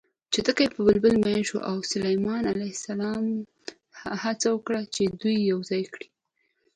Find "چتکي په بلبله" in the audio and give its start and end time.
0.33-1.17